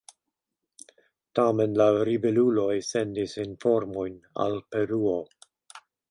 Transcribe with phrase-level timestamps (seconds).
[1.39, 4.15] Tamen la ribeluloj sendis informojn
[4.47, 5.13] al Peruo.